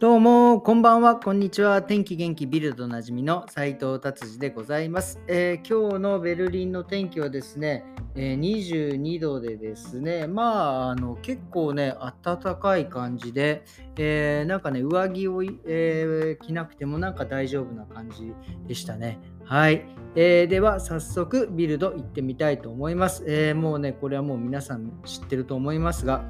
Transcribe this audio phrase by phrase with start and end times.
[0.00, 1.82] どうも、こんばんは、こんにちは。
[1.82, 13.64] 天気元気ビルドなじみの斉藤達治でございます、えー、今日のベルリンの天気はですね、えー、22度でですね、まあ、あの結構ね、暖かい感じで、
[13.96, 18.32] えー、なんかね、上着を、え着なくてもなんか大丈夫な感じ
[18.68, 19.18] でしたね。
[19.42, 19.84] はい。
[20.14, 26.24] えー、では、早速、ビルド行ってみたいと思います、えもうね、これはもう皆さん知ってると思いますが、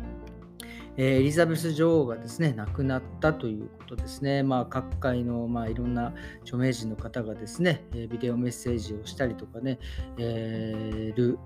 [0.98, 4.42] えエリザベス女王がですね、亡くなったということですね。
[4.42, 6.12] まあ、各界の、まあ、いろんな
[6.42, 9.78] 著名人の方がですね、えビデオメッセージをしたりとかね、
[10.18, 11.38] えー、る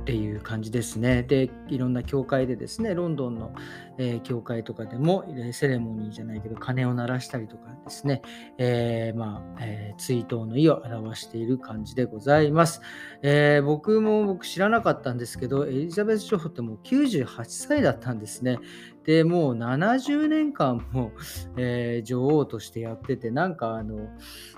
[0.00, 1.22] っていう感じですね。
[1.22, 3.52] で、いろんな教会でですね、ロンドンの、
[3.98, 8.22] えー、教会とかでも、セレモニーじゃないけど、鐘を鳴らしたりとかですね、
[8.56, 12.80] えー、まあ、えー、追悼の意を表している感じでございます。
[13.22, 18.58] え僕も僕知らなかったんですけど、エリザベス女王ってもう98歳だったんですね。
[19.04, 21.12] で、もう70年間も、
[21.58, 24.08] え女王としてやってて、なんかあの、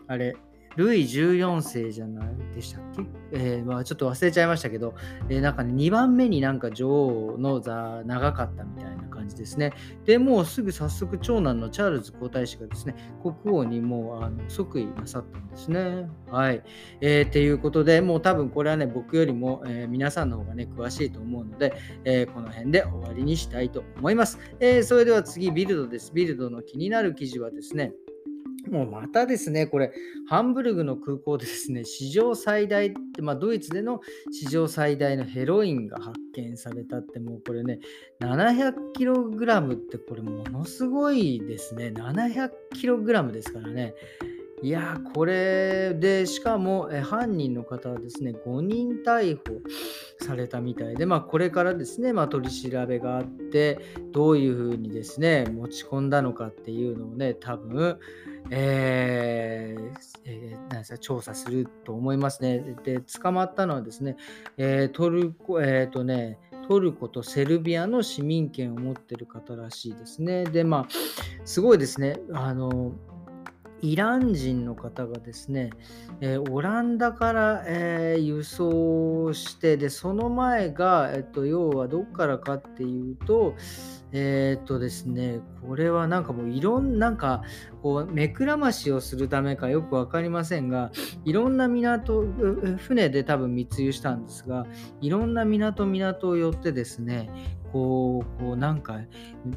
[0.06, 0.36] あれ、
[0.76, 2.54] ルイ14世じゃない？
[2.54, 4.94] でしたっけ、えー、まあ、ちょっと忘れちゃいましたけど、
[5.28, 9.72] えー、なんかね、2番目になんか女王の座長かったみたいな感じですね。
[10.04, 16.08] で、もうすぐ早速長男のチャールズ皇太子がですね、国王にもうあの即位なさったんですね。
[16.30, 16.62] はい。
[17.00, 24.38] えー、っていうことで、もう多分これはね、僕よりも、えー、皆さんの方がね、詳しいと思うので、えー、この辺で終わりにしたいと思います。
[24.60, 26.12] え、それでは次、ビルドです。
[26.12, 27.92] ビルドの気になる記事はですね、
[28.70, 29.92] もうまたですね、これ、
[30.28, 37.80] ハンブルグの空港でですね、 史上最大って、まあ、ドイツでの史上最大のヘロインが発見されたって、もうこれね、
[38.20, 41.92] 700kg ってこれものすごいですね。
[41.94, 43.94] 700kg ですからね。
[44.62, 49.60] いやこれで、しかもえ犯人の方はですね、5人逮捕
[50.24, 53.80] されたみたいで、まあ、これからですね、まあ、取り調べがあって、
[54.12, 57.98] どういうふうにですね、持ち込んだのかっていうのをね、多分、
[58.54, 59.92] えー
[60.26, 62.76] えー、なんですか調査すると思いますね。
[62.84, 64.16] で、捕まったのはですね、
[64.58, 70.44] えー、トルコ、えっ、ー、とね、トルコとセルビアの市民権を持ってる方らしいですね。
[70.44, 70.88] で、まあ、
[71.46, 72.20] すごいですね。
[72.34, 72.92] あの、
[73.80, 75.70] イラン人の方がですね、
[76.20, 83.54] えー、オランダから、えー、輸送してでその前が、えっと、要はどこからかっていうと
[84.12, 87.42] えー、っとですねこれはなんかもういろんななんか
[87.82, 90.92] こう目くらましをするためかよく分かりませんが
[91.24, 92.24] いろんな港
[92.78, 94.66] 船で多分密輸したんですが
[95.00, 99.00] いろんな港港を寄ってですねこうこうなんか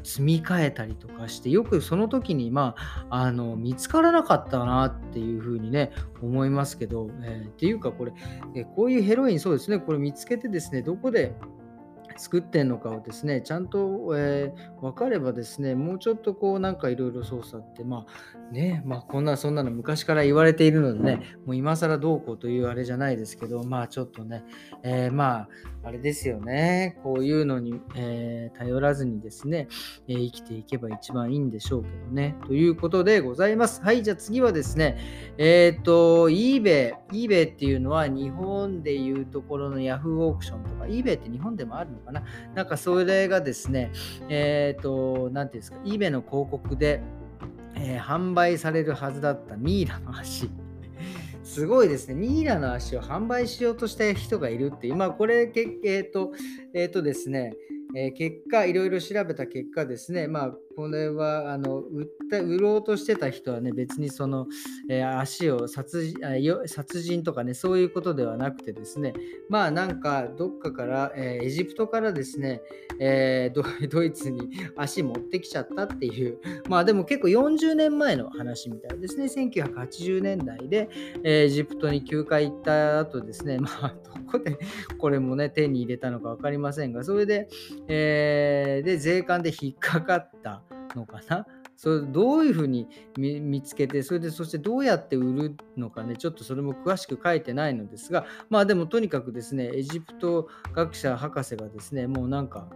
[0.02, 2.74] 積み替えたりとかしてよくその時にま
[3.10, 8.12] ああの見つからなかったなっていうふうにね思いますけど、えー、っていうかこれ、
[8.54, 11.34] えこういうヘロインそうですねこれ見つけてですねどこで
[12.16, 24.44] 作ってんのかをですね、ちゃんと、えー、分かればですね、もうちょっとこうなんかいろいろ操作って、まあね、まあこんなそんなの昔から言われているのでね、もう今更どうこうというあれじゃないですけど、まあちょっとね、
[24.82, 25.48] えー、まあ
[25.86, 29.68] あれですよね、こういうのに、えー、頼らずにですね、
[30.08, 33.80] え生きていけば一番いいんでしょうけどね、ということでございます。
[33.82, 34.98] はい、じゃあ次はですね、
[35.38, 42.22] えっ、と、eBay、eBay っていうのは日本でいうところの Yahoo オークションとか、eBay って日本でもあるのかな
[42.54, 43.92] なんかそれがですね、
[44.28, 47.02] えっ、ー、と、なんていうんですか、eBay の広告で、
[47.74, 50.50] えー、販売されるはずだったミイラの足。
[51.42, 52.14] すごいですね。
[52.14, 56.32] ミイラの足を販売しようとした人がいるって今これ、えっ、ー、と、
[56.74, 57.54] えっ、ー、とですね、
[57.94, 64.46] え結果、いろいろ調べた結果ですね、まあ、これはあの売った売ろうとしてた人はね、別にその、
[64.90, 66.12] えー、足を殺
[66.66, 69.14] 殺人とかね、そういうことではなくてですね、
[69.48, 72.60] まあなんかどっかから、えー、エジプトからですね、
[73.00, 73.56] えー、
[73.88, 76.38] ドイツに足持ってきちゃったっていう、
[76.68, 80.90] まあでも結構40年前の話みたいですね、1980年代で、
[81.24, 84.58] えエジプトに休暇行った後ですね、 まあどこで
[84.98, 87.48] これもね、手に入れたのか分かりませんが、それで、
[87.88, 90.65] えで税関で引っかかった。
[90.96, 91.46] のかな？
[91.76, 92.88] それどういうふうに
[93.18, 96.16] 見つけてそれでそしてどうやって売るのかね？
[96.16, 102.66] ちょっとそれも詳しく書いてないのですがまあでもとにかくですねエジプト学者博士がですねもうなんか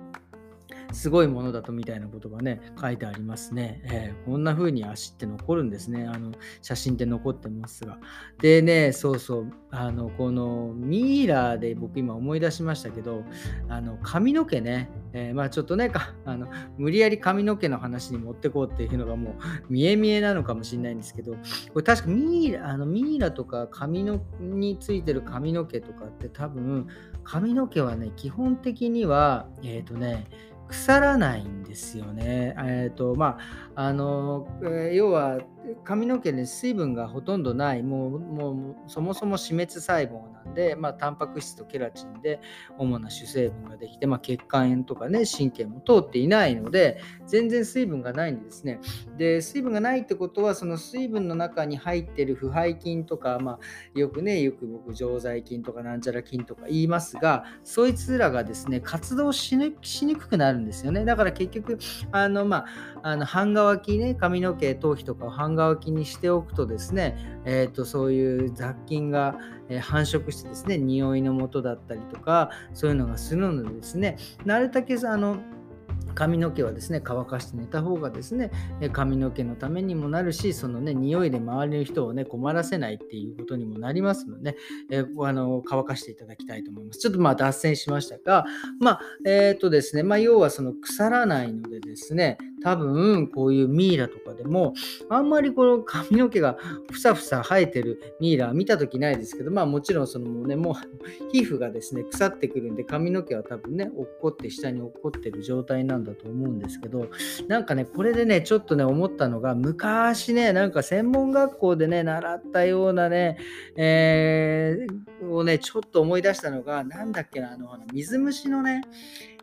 [0.93, 3.81] すごいものだとみたいなことがね、書いてありますね。
[3.85, 6.07] えー、こんな風に足って残るんですね。
[6.07, 6.33] あの、
[6.63, 7.99] 写真って残ってますが。
[8.41, 13.23] でね、そうそう、あの、このミイラーで僕今思い出しましたけど、
[13.69, 15.91] あの、髪の毛ね、えー、まあちょっとね
[16.25, 16.49] あの、
[16.79, 19.35] 無理やり髪の毛の話に持ってこうっていうのがもう
[19.69, 26.87] 見え見えなのかもしれないんですけど、これ確かミイラ、あのミイラとか髪のについてる髪の毛とかって多分、
[27.25, 30.27] 髪の毛はね、基本的には、えっ、ー、とね、
[30.71, 32.55] 腐らないんですよね。
[32.59, 33.39] えーとま
[33.75, 35.39] ああのえー、要は
[35.85, 42.41] 髪の毛に水分がほとんどないもうもうそもそも死滅細胞なんで、まあ、タンパク質とケラチンで
[42.79, 48.81] 主な主成分ができて、まあ、血管炎とかね神経も通っていないので全然水分がないんですね。
[49.17, 59.73] で水分がないってことはその水分の中に入ってる腐敗菌とか、まあ、よくねよく僕常在菌とかなんちゃら菌とか言いますがそいつらがですね活動しに
[60.17, 61.05] くくなるんですよね。
[61.05, 61.79] だから結局
[62.13, 62.65] あのま
[63.03, 69.37] ああの半乾きね髪の毛頭皮とかを半乾きにしておくとですね、えーと、そういう雑菌が、
[69.83, 75.37] 繁殖してですね匂いの元だったりとかそういうのがするのでですねなるだけあの
[76.15, 78.51] 髪の毛はですね乾かして寝た方がですね
[78.93, 84.57] 髪の毛のためにもなるしそのね匂いで周りの人をね困らせないっていうことにもなりますので、
[84.91, 86.99] えあの乾かしていただきたいと思います。
[86.99, 88.45] ちょっとまあ脱線しましたが
[88.81, 94.75] まあえっ、ー、とですねまあ要はその腐らないのでですね多分こういうミイラとかでも
[95.09, 96.57] あんまりこの髪の毛が
[96.91, 100.75] ふさふさ生えてるミイラ見た時ないですけどまあもちろんそのもうねもう
[101.33, 107.09] 皮膚がですね腐ってくるんで髪の毛は多分ね落っこって下に落っこってる状態なんだと思うんですけど
[107.49, 113.39] なんかねこれでねちょっとね思ったのが昔ねなんか専門学校でね習ったようなね、
[113.77, 118.83] えー、をねちょっと思い出したのがなんだっけなあの水虫のね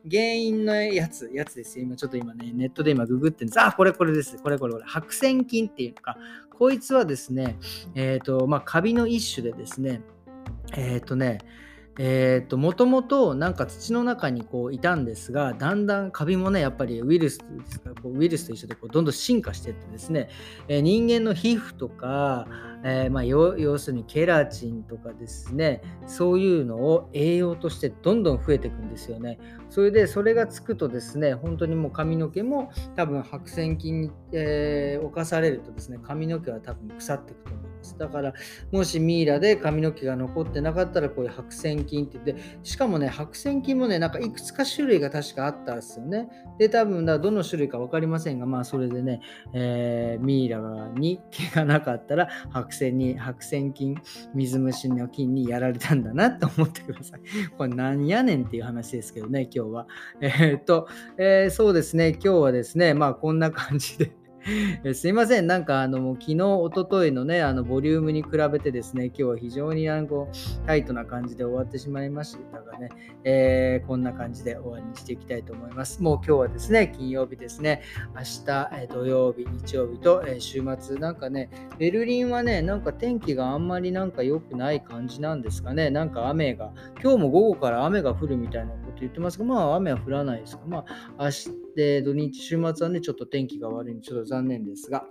[0.09, 1.85] 原因のやつ、やつですよ。
[1.85, 3.59] 今ちょっと今ね、ネットで今ググってんです。
[3.59, 4.37] あ、これこれです。
[4.41, 4.85] これこれこれ。
[4.85, 6.17] 白癬菌っていうか。
[6.57, 7.57] こいつはですね、
[7.93, 10.01] えっ、ー、と、まあ、カビの一種でですね、
[10.75, 11.39] えっ、ー、とね、
[11.99, 20.29] えーと、もともとなんか土の中にこういたんですがだんだんカビもねやっぱりウイルスですこうウイルスと一緒でこうどんどん進化していってですね、
[20.67, 22.47] え、人間の皮膚とか、
[22.83, 29.39] えー、まあ、要するにケラチンとかですねそういうのを栄養としてどんどん増えていくんですよね
[29.69, 37.66] それでそれがつくとですね本当にもう髪の毛も多分白癬菌に、えー、侵されるとですね髪の毛は多分腐っていくと思います。
[37.97, 38.33] だから、
[38.71, 46.27] もしミイラで髪の毛が残ってなかったら、こういう白癬菌って言って、しかもね、白癬菌もね、なんかいくつか種類が確かあったんですよね。
[46.59, 49.21] で、多分だ、どの種類か分かりませんが、まあ、それでね、
[49.53, 50.59] えー、ミイラ
[50.95, 53.95] に毛がなかったら、白癬に、白癬菌、
[54.33, 57.21] 水虫の菌にやられたんだなと思ってください。
[57.57, 59.87] これ何やねんっていう話ですけどね、今日は。
[60.21, 60.87] えー、っと、
[61.17, 64.11] えー、そうですね、今日はですね、まあ、こんな感じで
[64.93, 70.29] すいません、なんかあの昨日、おとといのね、あのボリュームに比べてですね、今日は非常にあの
[70.65, 72.89] タイトな感じで終わってしまいましたがね、
[73.23, 76.01] えー、こんな感じで終わりにしていきたいと思います。
[76.01, 77.81] もう今日はですね、金曜日ですね、
[78.15, 86.71] 明日、え土曜日、日曜日と、え週末、なんかね、ベルリンはね、なんか天気があんまりなんか良くない感じなんですかね、なんか雨が、
[87.01, 90.85] 今日も午後から雨が降るみたいなと言ってますが、まあ雨は降らないですが、ま
[91.17, 95.05] あ明日、土日、週末はね、ちょっと天気が悪いんで、ちょっと残念ですが、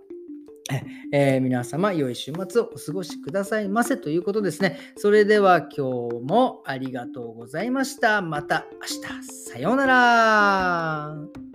[1.12, 4.78] えー、皆様、良い週末をお過ごしくださいませということですね。
[4.96, 8.20] それでは今日もありがとうございました。
[8.22, 11.45] また明日、さようなら。